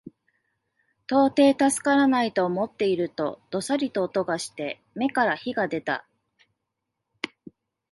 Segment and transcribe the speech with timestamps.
[1.05, 6.07] 到底助からないと思っていると、どさりと音がして眼から火が出た